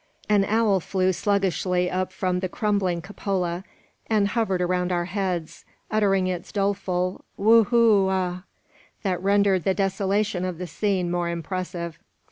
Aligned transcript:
An 0.27 0.43
owl 0.45 0.79
flew 0.79 1.13
sluggishly 1.13 1.87
up 1.87 2.11
from 2.11 2.39
the 2.39 2.49
crumbling 2.49 3.03
cupola, 3.03 3.63
and 4.07 4.29
hovered 4.29 4.59
around 4.59 4.91
our 4.91 5.05
heads, 5.05 5.63
uttering 5.91 6.25
its 6.25 6.51
doleful 6.51 7.23
"woo 7.37 7.65
hoo 7.65 8.09
a," 8.09 8.43
that 9.03 9.21
rendered 9.21 9.63
the 9.63 9.75
desolation 9.75 10.43
of 10.43 10.57
the 10.57 10.65
scene 10.65 11.11
more 11.11 11.29
impressive. 11.29 11.99